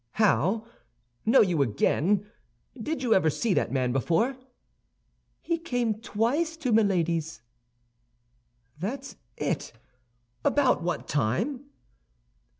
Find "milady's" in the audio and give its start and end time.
6.71-7.43